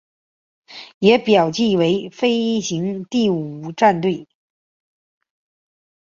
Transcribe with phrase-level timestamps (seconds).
[0.97, 4.27] 也表记为飞行第五战队。